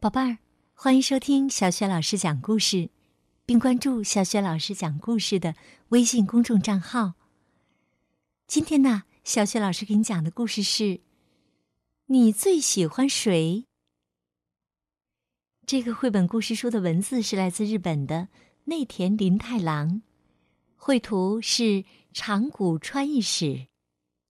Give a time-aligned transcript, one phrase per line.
[0.00, 0.38] 宝贝儿，
[0.74, 2.88] 欢迎收听小雪老师讲故事，
[3.44, 5.56] 并关注小雪老师讲故事的
[5.88, 7.14] 微信公众账号。
[8.46, 11.00] 今天呢，小雪老师给你讲的故事是：
[12.06, 13.66] 你最喜欢谁？
[15.66, 18.28] 这个绘本故事书的文字是来自日本的
[18.66, 20.02] 内田林太郎，
[20.76, 23.66] 绘图是长谷川一史，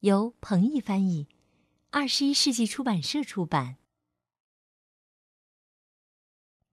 [0.00, 1.28] 由彭毅翻译，
[1.90, 3.76] 二十一世纪出版社出版。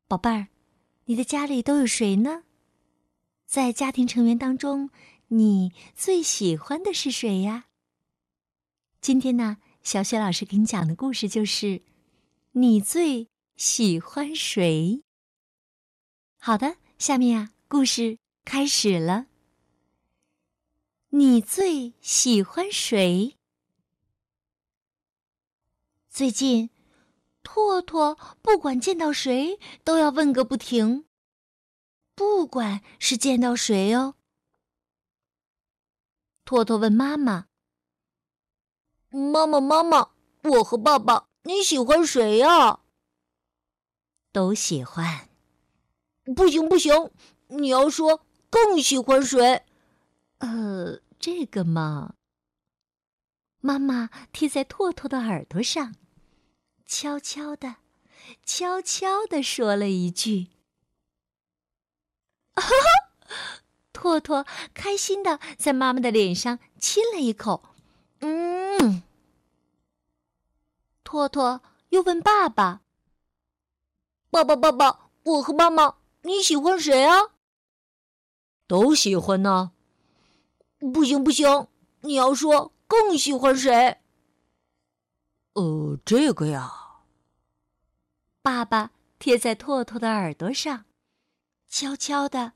[0.08, 0.48] 宝贝儿，
[1.06, 2.44] 你的家里都有谁呢？
[3.48, 4.92] 在家庭成员当中，
[5.30, 7.66] 你最喜欢的是谁呀？
[9.02, 11.82] 今天呢，小雪老师给你讲的故事就是
[12.52, 15.02] 你最喜欢谁。
[16.38, 19.26] 好的，下面呀，故事开始了。
[21.10, 23.38] 你最喜欢谁？
[26.12, 26.70] 最近。
[27.46, 31.06] 拓拓不管见到谁都要问个不停，
[32.16, 34.16] 不管是见到谁哦。
[36.44, 37.46] 拓拓问妈妈
[39.10, 40.10] ：“妈妈，妈妈，
[40.44, 42.80] 我和爸爸你喜欢谁呀？”
[44.34, 45.30] 都喜欢。
[46.36, 47.12] 不行不行，
[47.50, 49.64] 你要说更喜欢谁？
[50.40, 52.16] 呃，这个嘛，
[53.60, 55.94] 妈妈贴在拓拓的耳朵上。
[56.86, 57.78] 悄悄的，
[58.46, 60.48] 悄悄的说了一句
[62.56, 63.28] ：“哈哈！”
[63.92, 67.64] 托托开心的在妈妈的脸上亲了一口。
[68.20, 69.04] 嗯。
[71.04, 72.82] 托托又问爸爸
[74.30, 77.18] ：“爸爸，爸爸，我和妈妈你喜欢谁啊？”
[78.68, 79.72] 都喜欢呢。
[80.94, 81.68] 不行不行，
[82.02, 84.00] 你要说更喜欢谁？
[85.56, 86.70] 呃，这个呀，
[88.42, 90.84] 爸爸贴在拓拓的耳朵上，
[91.70, 92.52] 悄悄的、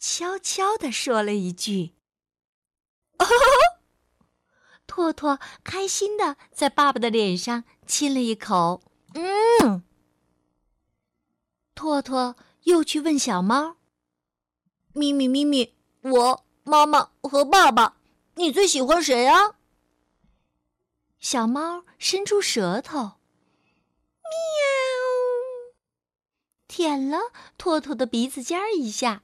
[0.00, 1.94] 悄悄的说了一句
[3.18, 3.26] ：“哦。”
[4.86, 8.82] 拓拓开心的在爸爸的脸上亲了一口。
[9.14, 9.82] 嗯。
[11.74, 13.76] 拓拓又去问小猫
[14.92, 17.96] ：“咪咪咪咪，我妈妈和爸爸，
[18.34, 19.56] 你最喜欢谁啊？”
[21.24, 23.14] 小猫伸出舌头，喵，
[26.68, 27.18] 舔了
[27.56, 29.22] 托托的鼻子尖儿一下。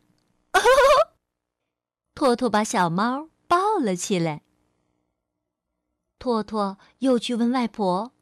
[2.16, 4.40] 托托把小猫抱了起来。
[6.18, 8.12] 托托又去问外婆：“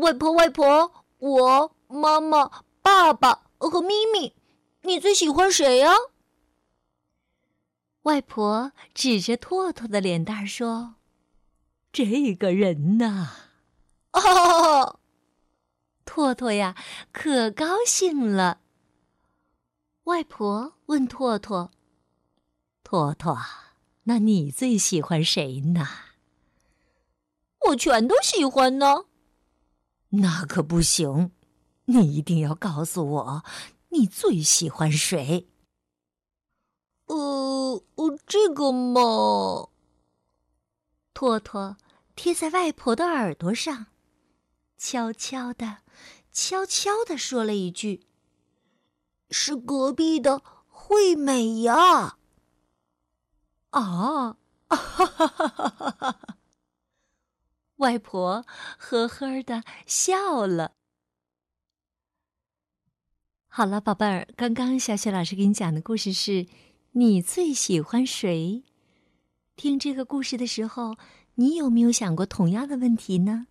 [0.00, 4.34] 外婆，外婆，我妈妈、爸爸和咪咪，
[4.84, 5.92] 你最喜欢谁呀？”
[8.04, 10.94] 外婆指着托托的脸蛋说。
[11.98, 13.30] 这个人呐，
[14.12, 15.00] 哦，
[16.04, 16.76] 托托呀，
[17.10, 18.60] 可高兴了。
[20.04, 21.72] 外婆问托托
[22.84, 23.36] ：“托托，
[24.04, 25.88] 那你最喜欢谁呢
[27.70, 29.06] ？”“我全都喜欢呢。
[30.10, 31.32] ”“那可不行，
[31.86, 33.44] 你一定要告诉我，
[33.88, 35.48] 你最喜欢谁。
[37.06, 37.82] ”“呃，
[38.24, 39.70] 这个嘛。”
[41.12, 41.76] 托托
[42.18, 43.86] 贴在外婆的耳朵上，
[44.76, 45.82] 悄悄的、
[46.32, 48.08] 悄悄的说了一句
[49.30, 52.18] ：“是隔壁的惠美呀。”
[53.70, 54.36] 哦，
[54.68, 56.38] 哈哈哈哈哈！
[57.76, 58.44] 外婆
[58.76, 60.72] 呵呵的笑了。
[63.46, 66.48] 好了，宝贝儿，刚刚小雪老师给你讲的故事是
[66.92, 68.64] 你最喜欢谁？
[69.54, 70.96] 听这个故事的时候，
[71.40, 73.46] 你有没有想过同样的问题呢？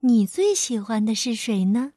[0.00, 1.92] 你最喜欢的是谁呢？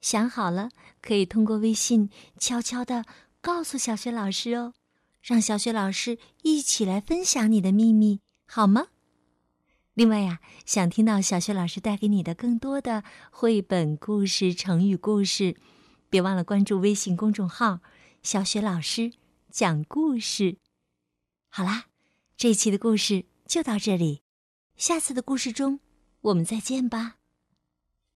[0.00, 3.04] 想好了，可以通过微信悄悄的
[3.40, 4.74] 告诉小雪老师哦，
[5.22, 8.88] 让小雪老师一起来分享你的秘密，好吗？
[9.94, 15.56] 另外呀，想听到小雪老师带给你的更多的绘本故事、成语故事，
[16.10, 17.78] 别忘了关注微信公众号
[18.24, 19.12] “小雪老师
[19.52, 20.56] 讲故事”。
[21.48, 21.84] 好啦。
[22.36, 24.22] 这一期的故事就到这里，
[24.76, 25.80] 下次的故事中
[26.22, 27.16] 我们再见吧。